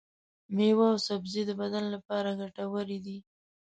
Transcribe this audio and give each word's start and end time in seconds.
ميوې 0.55 0.85
او 0.91 0.97
سبزي 1.07 1.41
د 1.47 1.51
بدن 1.61 1.83
لپاره 1.95 2.37
ګټورې 2.41 2.97
دي. 3.05 3.17